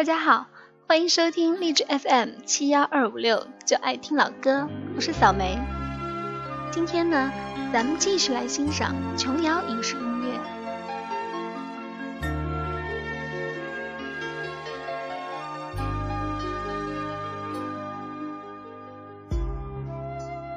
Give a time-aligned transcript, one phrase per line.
[0.00, 0.46] 大家好，
[0.88, 4.66] 欢迎收听励志 FM 七幺二五六，就爱听老歌，
[4.96, 5.58] 我是小梅。
[6.70, 7.30] 今天呢，
[7.70, 10.40] 咱们继续来欣赏琼瑶影视音乐。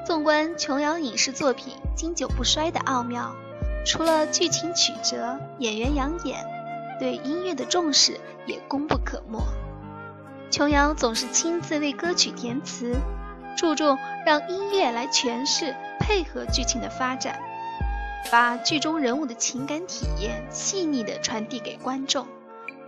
[0.05, 3.35] 纵观琼瑶影视作品经久不衰的奥妙，
[3.85, 6.45] 除了剧情曲折、演员养眼，
[6.99, 9.39] 对音乐的重视也功不可没。
[10.49, 12.95] 琼瑶总是亲自为歌曲填词，
[13.57, 17.39] 注重让音乐来诠释、配合剧情的发展，
[18.31, 22.27] 把剧中人物的情感体验细腻地传递给观众，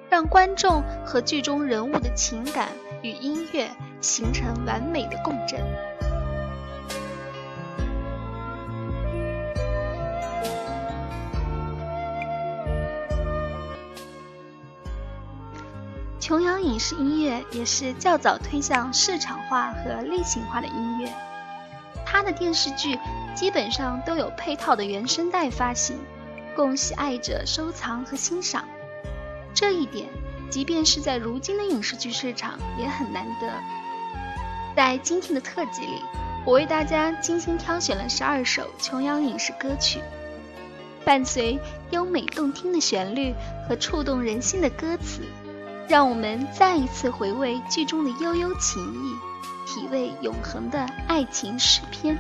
[0.09, 2.69] 让观众和剧中人物的情感
[3.01, 5.59] 与音乐形成完美的共振。
[16.65, 21.07] 影视音乐也是较早推向市场化和类型化的音乐，
[22.05, 22.99] 它的电视剧
[23.35, 25.97] 基本上都有配套的原声带发行，
[26.55, 28.65] 供喜爱者收藏和欣赏。
[29.53, 30.07] 这一点，
[30.49, 33.47] 即便是在如今的影视剧市场也很难得。
[34.75, 36.01] 在今天的特辑里，
[36.45, 39.99] 我为大家精心挑选了十二首琼瑶影视歌曲，
[41.05, 41.59] 伴随
[41.91, 43.33] 优美动听的旋律
[43.67, 45.21] 和触动人心的歌词。
[45.87, 49.15] 让我们再一次回味剧中的悠悠情意，
[49.67, 52.17] 体味永恒的爱情诗篇。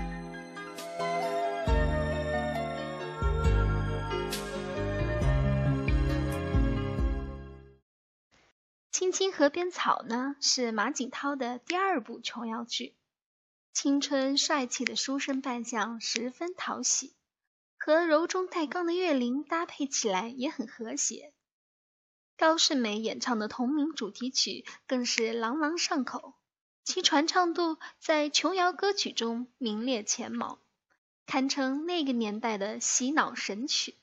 [8.97, 12.93] 《青青河边草》呢，是马景涛的第二部琼瑶剧，
[13.73, 17.13] 青春帅气的书生扮相十分讨喜，
[17.77, 21.33] 和柔中带刚的岳林搭配起来也很和谐。
[22.37, 26.33] 高胜美演唱的同名主题曲更是朗朗上口，
[26.83, 30.59] 其传唱度在琼瑶歌曲中名列前茅，
[31.25, 33.95] 堪称那个年代的洗脑神曲。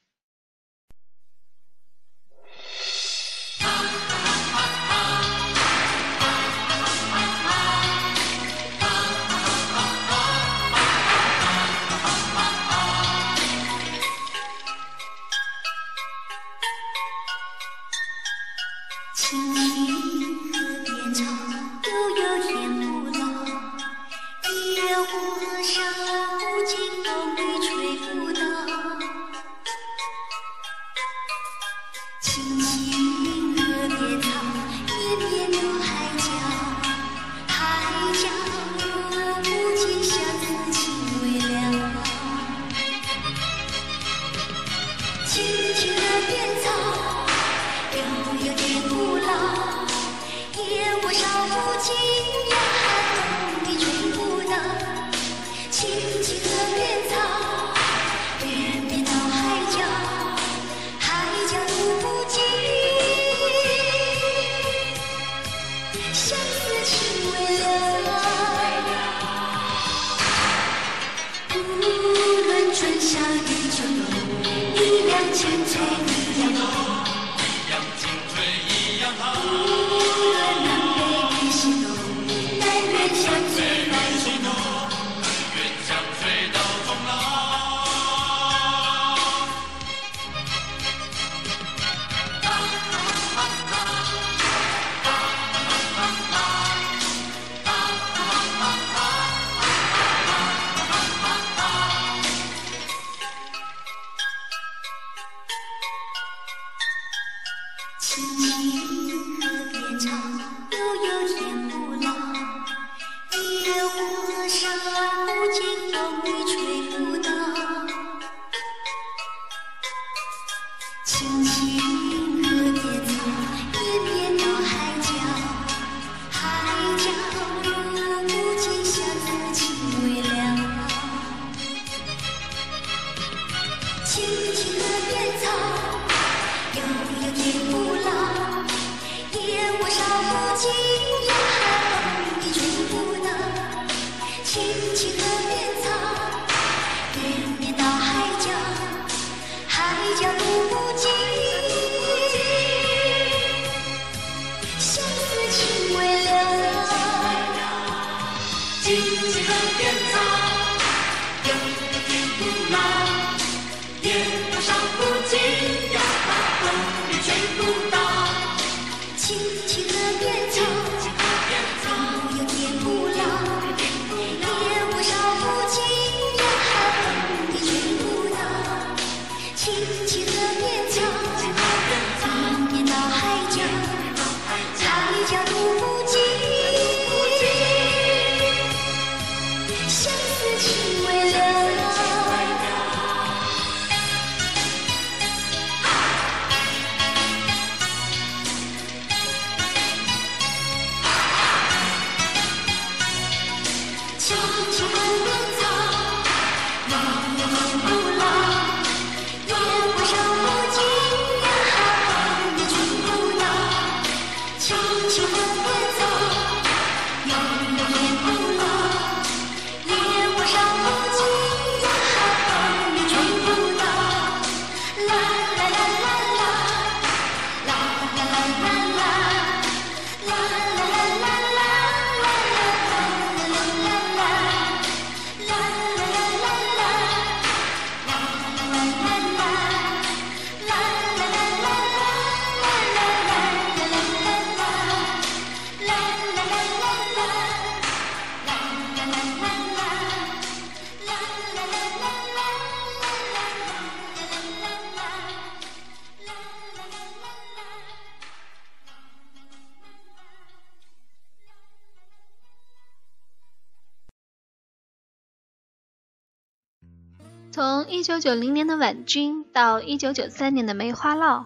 [268.23, 271.43] 九零年的婉君到1993年的梅花烙，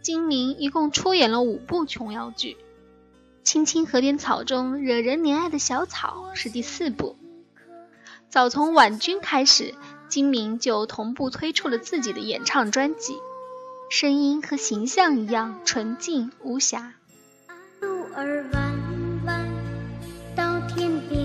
[0.00, 2.52] 金明一共出演了五部琼瑶剧，
[3.42, 7.18] 《青青河边草》中惹人怜爱的小草是第四部。
[8.30, 9.74] 早从婉君开始，
[10.08, 13.18] 金明就同步推出了自己的演唱专辑，
[13.90, 16.94] 声音和形象一样纯净无瑕。
[17.80, 18.72] 路儿弯
[19.26, 19.46] 弯
[20.34, 21.23] 到天边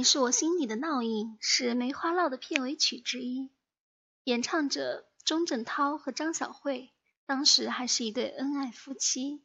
[0.00, 3.50] 你是我心底的烙印是《梅花烙》的片尾曲之一，
[4.24, 6.90] 演唱者钟镇涛和张小慧
[7.26, 9.42] 当时还是一对恩爱夫妻，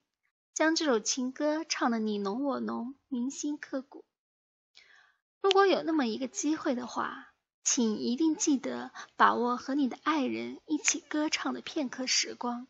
[0.54, 4.06] 将这首情歌唱得你侬我侬，铭心刻骨。
[5.42, 7.34] 如果有那么一个机会的话，
[7.66, 12.66] 请一定记得把握和你的爱人一起歌唱的片刻时光，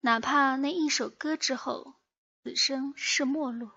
[0.00, 1.94] 哪怕那一首歌之后，
[2.42, 3.70] 此生是陌路。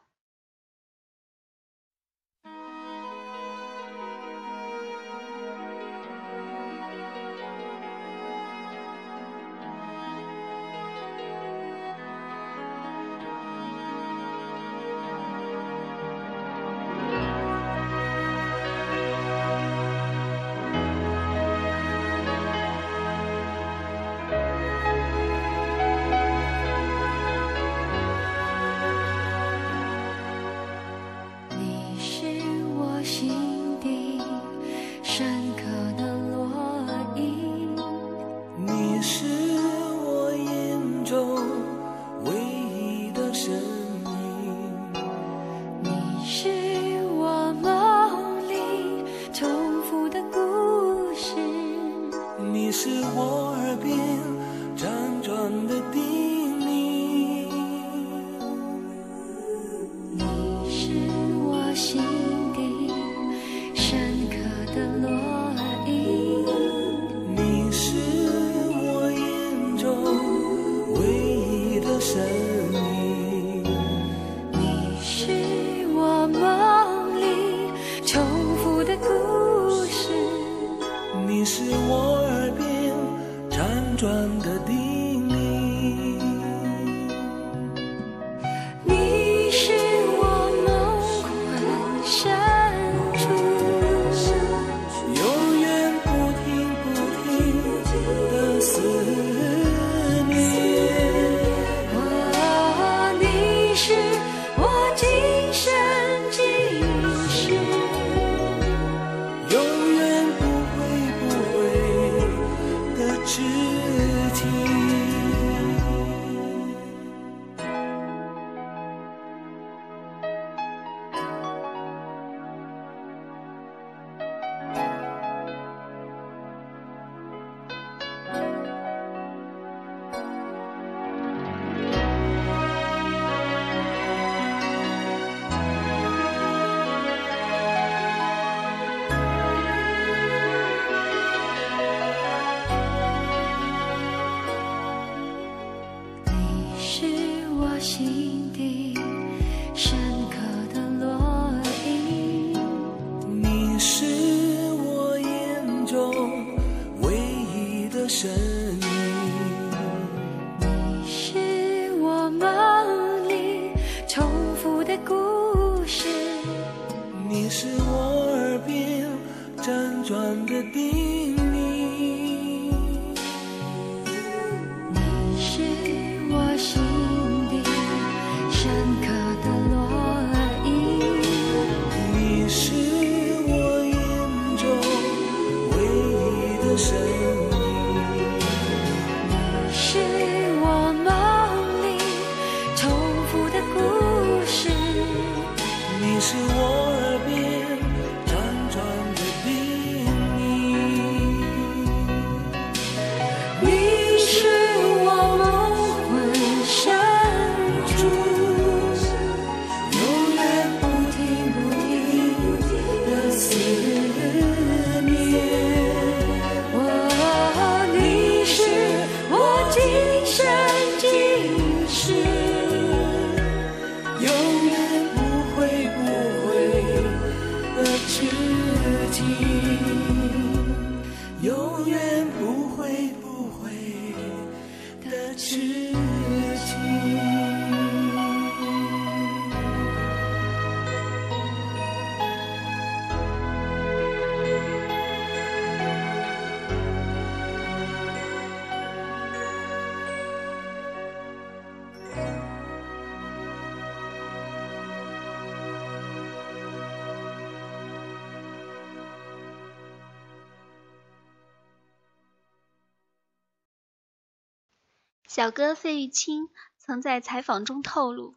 [265.33, 268.35] 小哥费玉清曾在采访中透露，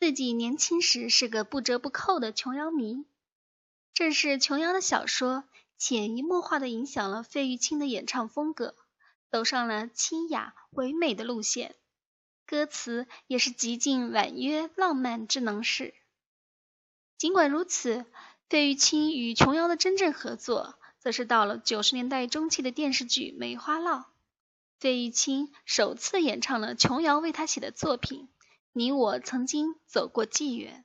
[0.00, 3.04] 自己年轻时是个不折不扣的琼瑶迷。
[3.92, 5.44] 正是琼瑶的小说，
[5.76, 8.74] 潜移默化地影响了费玉清的演唱风格，
[9.30, 11.74] 走上了清雅唯美的路线，
[12.46, 15.92] 歌词也是极尽婉约浪漫之能事。
[17.18, 18.06] 尽管如此，
[18.48, 23.98] 费玉清与琼瑶的真正合作，则是到了九十年代中期的电视剧《梅花烙》。
[24.78, 28.22] 费玉清首次演唱了琼瑶为他写的作品
[28.72, 30.84] 《你我曾经走过纪元》。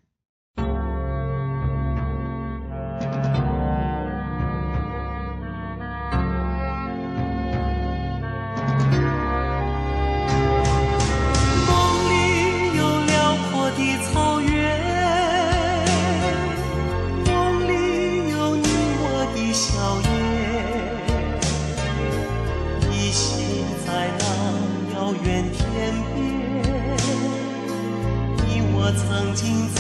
[29.34, 29.73] 我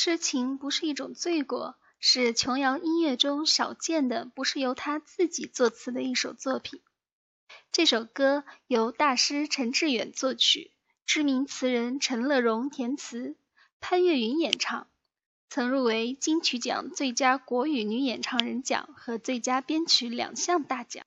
[0.00, 6.80] 痴情不是一种罪过，是琼瑶音乐中少见的，不是由她自己作词的一首作品。
[7.72, 10.70] 这首歌由大师陈志远作曲，
[11.04, 13.34] 知名词人陈乐融填词。
[13.80, 14.86] 潘越云演唱，
[15.50, 21.04] 曾入围金曲奖最佳国语女演唱人奖和最佳编曲两项大奖。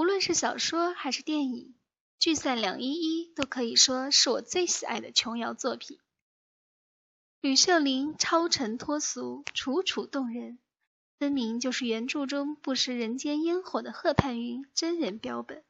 [0.00, 1.66] 无论是小说还是电影，
[2.18, 5.98] 《聚散两依依》都可以说是我最喜爱的琼瑶作品。
[7.42, 10.58] 吕秀玲超尘脱俗，楚楚动人，
[11.18, 15.62] 分明就是原著中不食人间烟火的贺盼云真人标本。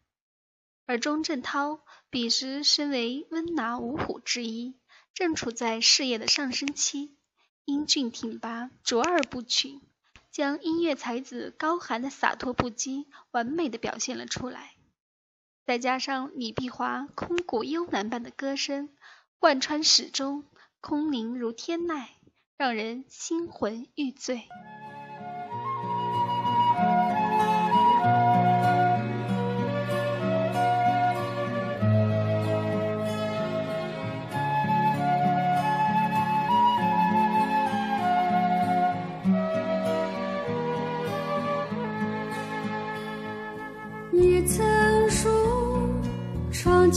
[0.86, 4.76] 而钟镇涛彼时身为温拿五虎之一，
[5.12, 7.16] 正处在事业的上升期，
[7.64, 9.80] 英俊挺拔，卓尔不群，
[10.30, 14.74] 将音乐才子高寒的洒脱不羁完美的表现了出来。
[15.66, 18.88] 再加上李碧华空谷幽兰般的歌声，
[19.38, 20.44] 贯穿始终，
[20.80, 22.06] 空灵如天籁，
[22.56, 24.48] 让人心魂欲醉。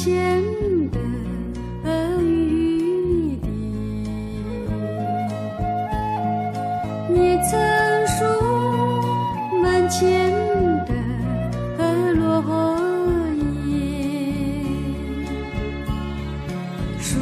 [0.04, 0.12] 前
[0.92, 1.00] 的
[2.22, 3.48] 雨滴，
[7.16, 7.52] 也曾
[8.06, 8.14] 数
[9.62, 10.30] 门前
[10.86, 10.92] 的
[12.16, 12.22] 落
[13.66, 13.72] 叶，
[17.00, 17.18] 数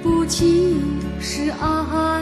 [0.00, 0.80] 不清
[1.18, 2.15] 是爱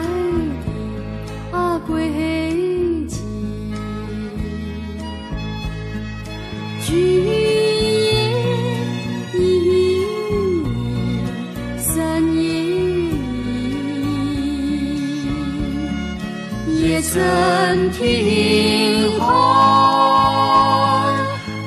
[17.15, 19.25] 也曾听海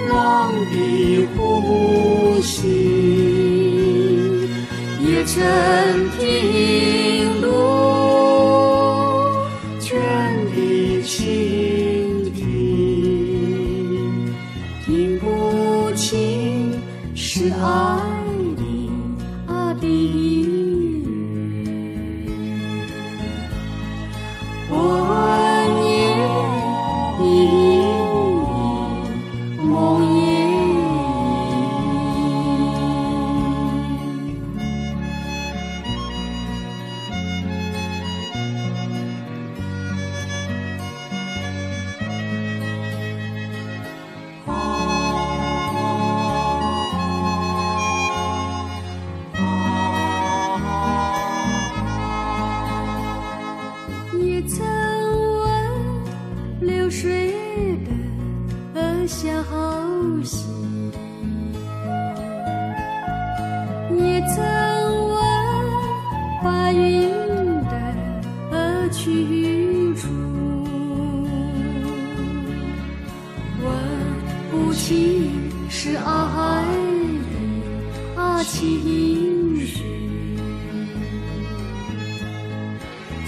[0.10, 0.76] 浪的
[1.38, 2.68] 呼吸，
[5.00, 5.40] 也曾
[6.20, 6.67] 听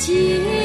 [0.02, 0.59] 今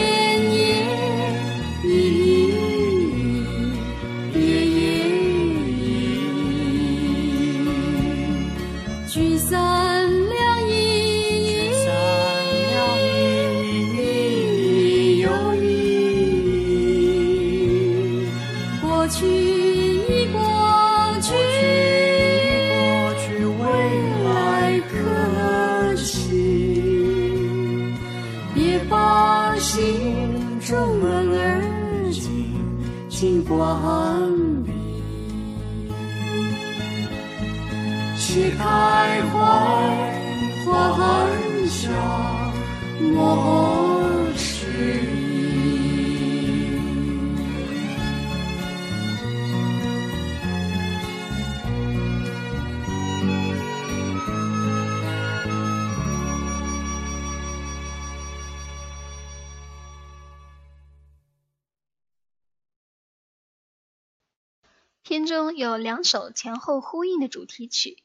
[65.74, 68.04] 有两首前后呼应的主题曲，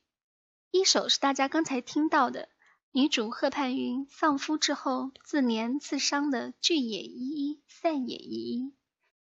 [0.72, 2.50] 一首是大家刚才听到的
[2.92, 8.74] 女主贺盼云丧夫之后自怜自伤的聚也依依，散也依依；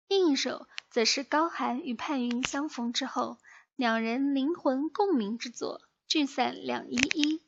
[0.08, 3.40] 另一首则是高寒与盼云相逢之后，
[3.76, 7.42] 两人灵魂共鸣之作聚散两依依，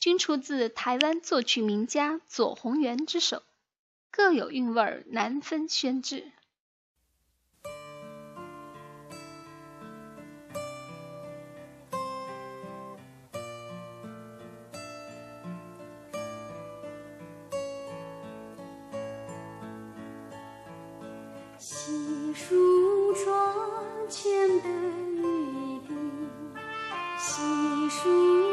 [0.00, 3.44] 均出自台湾作曲名家左宏元之手，
[4.10, 6.32] 各有韵味，难分轩轾。
[22.34, 23.54] 数窗
[24.08, 25.94] 前的雨滴，
[27.18, 27.42] 细
[27.90, 28.51] 数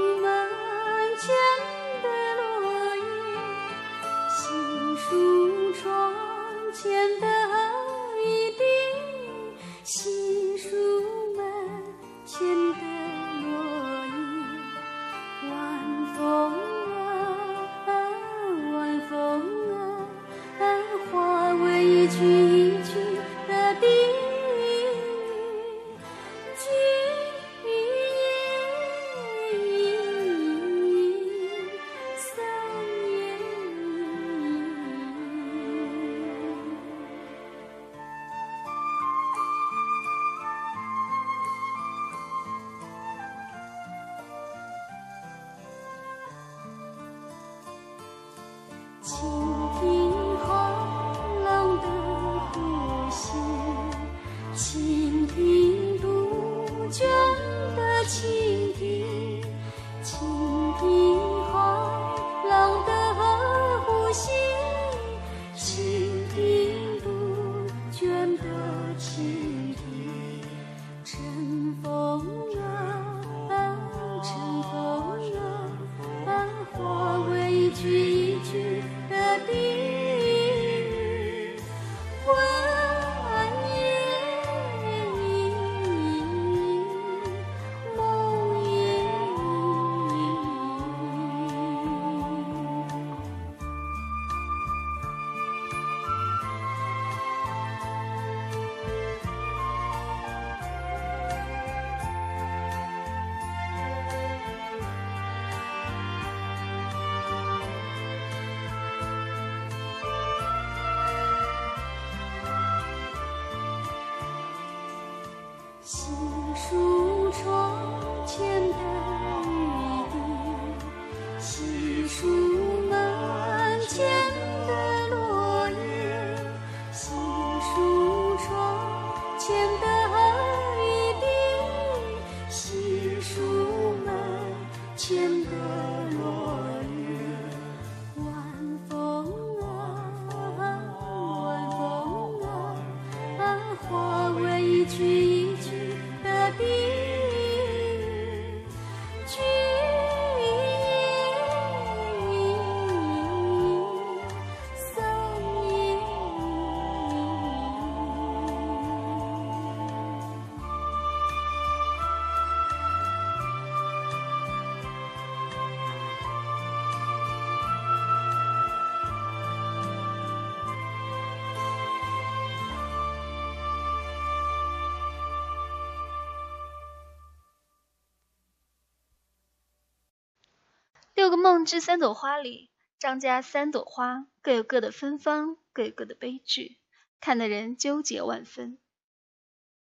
[181.30, 186.80] 六个梦之三朵花里，张家三朵花各有各的芬芳，各有各的悲剧，
[187.22, 188.80] 看得人纠结万分。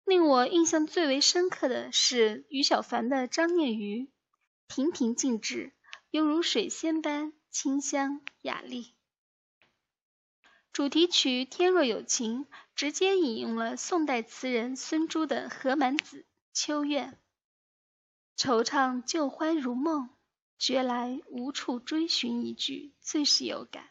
[0.04, 4.06] 令我印象最为深刻的是于小凡的《张念瑜》，
[4.66, 5.72] 平平静止，
[6.10, 8.96] 犹如水仙般清香雅丽。
[10.72, 12.44] 主题曲《天若有情》
[12.74, 16.22] 直接引用了宋代词人孙朱的《荷满子·
[16.52, 17.16] 秋怨》，
[18.36, 20.10] 惆怅旧欢如梦。
[20.58, 23.90] 觉来无处追寻一句，最是有感。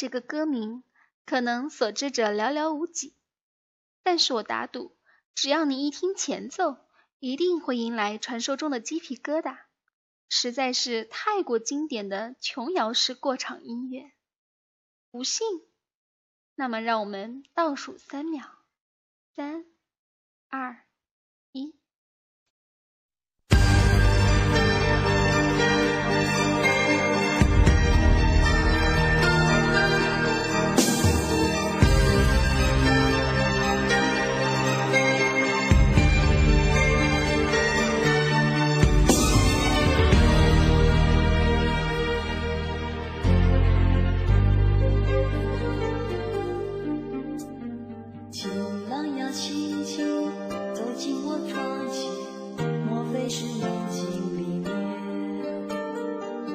[0.00, 0.82] 这个歌名，
[1.26, 3.14] 可能所知者寥寥无几。
[4.02, 4.96] 但是我打赌，
[5.34, 6.78] 只要你一听前奏，
[7.18, 9.58] 一定会迎来传说中的鸡皮疙瘩。
[10.30, 14.10] 实在是太过经典的琼瑶式过场音乐。
[15.10, 15.46] 不信？
[16.54, 18.46] 那么，让我们倒数三秒，
[19.36, 19.66] 三、
[20.48, 20.82] 二、
[49.32, 50.04] 轻轻
[50.74, 52.10] 走进我窗前，
[52.88, 54.04] 莫非是梦境
[54.36, 54.68] 里面？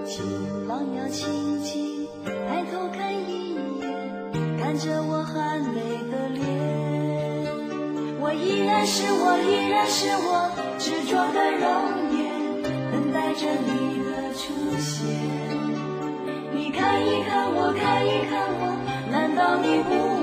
[0.05, 5.79] 情郎要轻轻抬头看一眼，看着我含泪
[6.11, 6.43] 的脸。
[8.19, 11.63] 我依然是我，依然是我，执着的容
[12.11, 12.19] 颜，
[12.91, 15.07] 等待着你的出现。
[16.53, 18.75] 你看一看我，看一看我，
[19.09, 20.14] 难道你不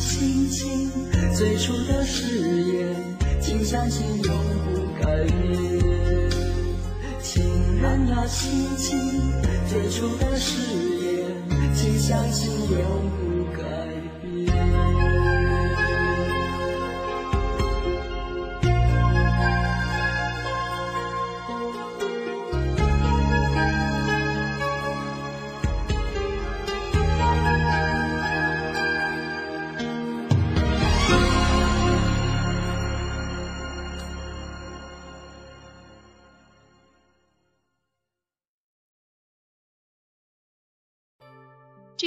[0.00, 0.90] 情人要轻轻
[1.36, 2.24] 最初的誓
[2.62, 2.96] 言，
[3.40, 4.34] 请相信永
[4.64, 5.38] 不改变。
[7.22, 7.42] 情
[7.82, 8.88] 人要轻轻
[9.68, 10.56] 最初的誓
[11.04, 11.26] 言，
[11.74, 12.80] 请相信永
[13.10, 13.19] 不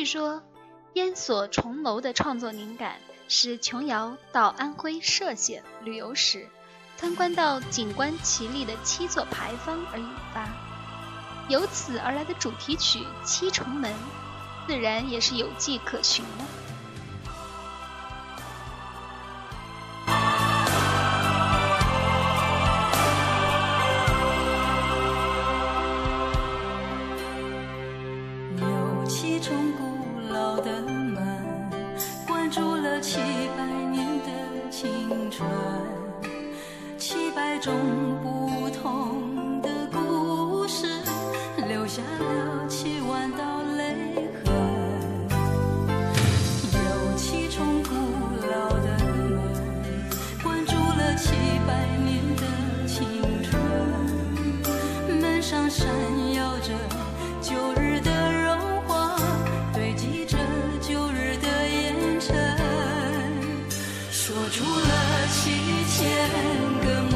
[0.03, 0.43] 据说，
[0.95, 2.97] 烟锁重楼的创作灵感
[3.29, 6.49] 是琼瑶到安徽歙县旅游时，
[6.97, 10.49] 参观到景观奇丽的七座牌坊而引发。
[11.47, 13.93] 由此而来的主题曲《七重门》，
[14.67, 16.43] 自然也是有迹可循的。
[64.73, 64.93] 说出了
[65.29, 65.41] 七
[65.85, 66.01] 千
[66.81, 66.85] 个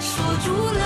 [0.00, 0.10] 锁
[0.44, 0.79] 住了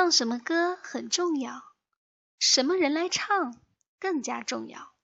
[0.00, 1.62] 唱什么歌很重要，
[2.38, 3.60] 什么人来唱
[3.98, 4.94] 更加重要。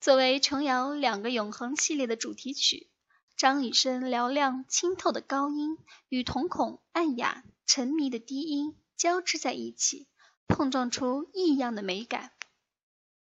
[0.00, 2.92] 作为琼瑶两个永恒系列的主题曲，
[3.36, 5.78] 张雨生嘹亮清透的高音
[6.08, 10.06] 与瞳孔暗哑沉迷的低音交织在一起，
[10.46, 12.30] 碰撞出异样的美感。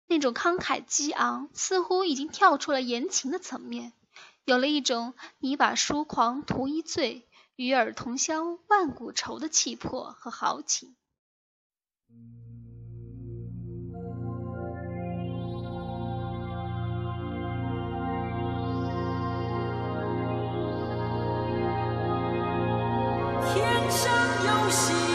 [0.07, 3.93] 那种慷慨激昂，似乎已经跳出了言情的层面，
[4.43, 7.28] 有了一种你把书狂图一醉，
[7.59, 10.95] 与尔同销万古愁的气魄和豪情。
[23.53, 24.09] 天上
[24.45, 25.08] 有星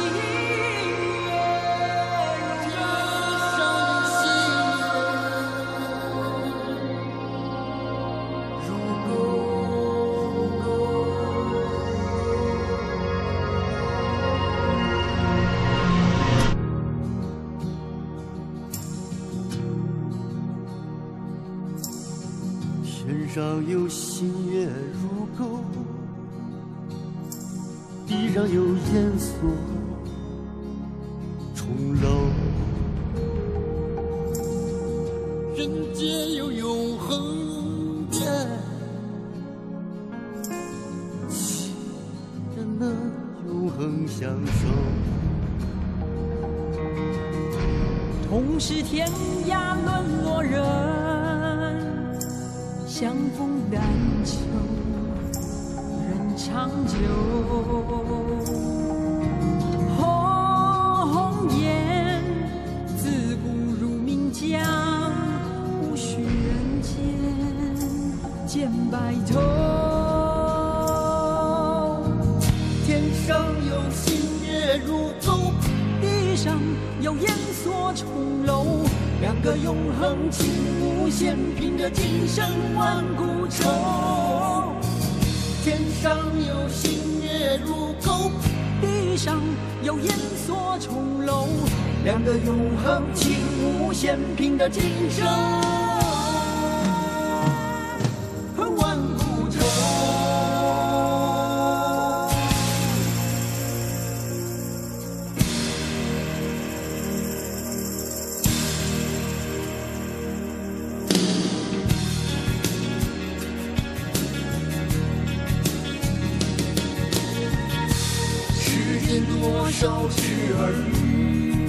[119.85, 120.17] 消失
[120.57, 121.69] 而已，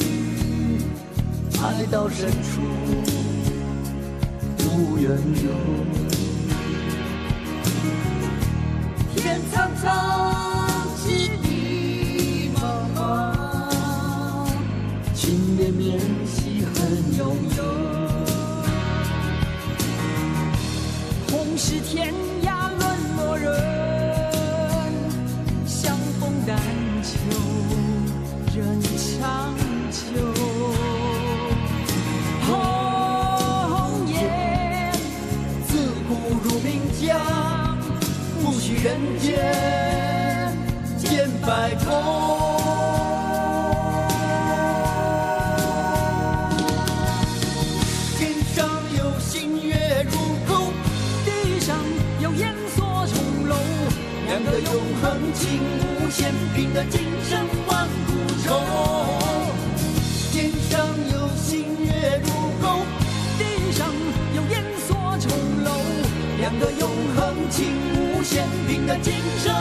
[1.61, 2.61] 爱到深处
[4.57, 5.03] 不愿
[5.33, 5.51] 留。
[9.17, 10.14] 天苍苍，
[55.45, 58.11] 情无限，凭的今生万古
[58.43, 58.47] 愁。
[60.31, 62.29] 天上有星月如
[62.59, 62.83] 钩，
[63.37, 63.87] 地上
[64.35, 65.29] 有烟锁重
[65.63, 65.69] 楼，
[66.39, 69.53] 两个永恒情无限，凭的今生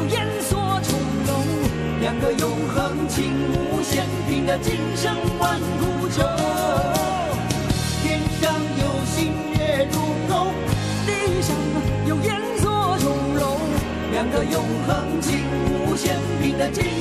[0.00, 0.98] 有烟锁重
[1.28, 1.44] 楼，
[2.00, 6.22] 两个永恒情无限，拼得今生万古愁。
[8.02, 10.52] 天上有星月如钩，
[11.04, 11.54] 地上
[12.06, 13.58] 有烟锁重楼，
[14.10, 15.40] 两个永恒情
[15.86, 16.99] 无限，拼得今。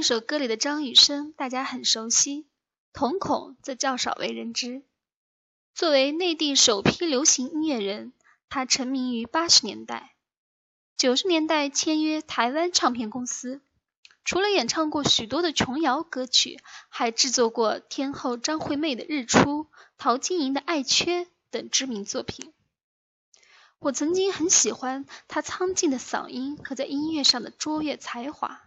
[0.00, 2.46] 一首歌里的张雨生，大家很熟悉，
[2.94, 4.82] 瞳孔则较少为人知。
[5.74, 8.14] 作为内地首批流行音乐人，
[8.48, 10.14] 他成名于八十年代，
[10.96, 13.60] 九十年代签约台湾唱片公司。
[14.24, 19.64] 除了演唱过许多的琼瑶歌曲，还制作过天后张惠妹的《日出》、
[19.98, 22.54] 陶晶莹的《爱缺》等知名作品。
[23.78, 28.62] 我曾经很喜欢他苍劲的嗓音和在音乐上的卓越才华。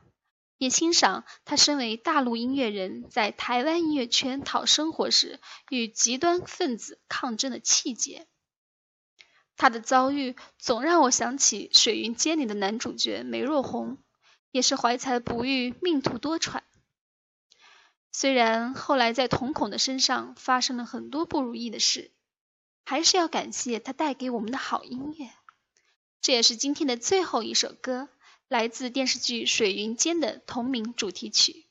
[0.58, 5.40] 也欣赏他身为大陆音乐人，在台湾音乐圈讨生活时
[5.70, 8.28] 与极端分子抗争的气节。
[9.56, 13.98] 他的遭遇总让我想起《水云间》里的男主角梅若红，
[14.52, 16.62] 也是怀才不遇，命途多舛。
[18.12, 22.12] 虽然后来在瞳孔的身上发生了很多不如意的事，
[22.84, 25.30] 还是要感谢他带给我们的好音乐。
[26.22, 28.10] 这也是今天的最后一首歌。
[28.54, 31.63] 来自电视剧《水云间》的同名主题曲。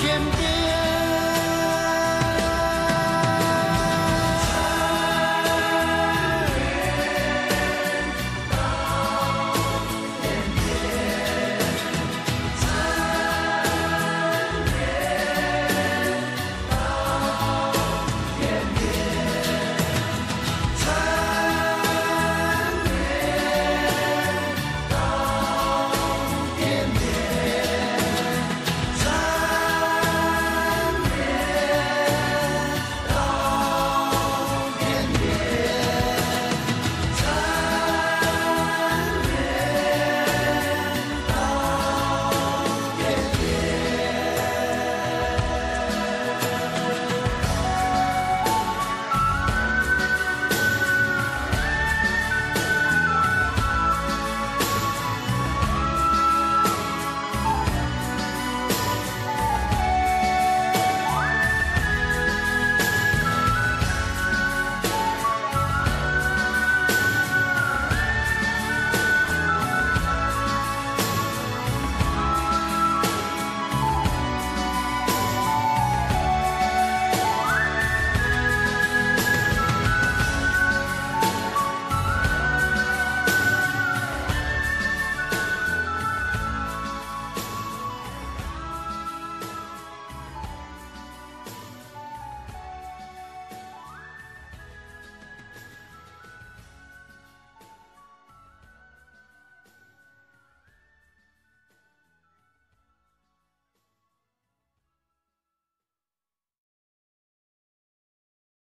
[0.00, 0.59] 天边。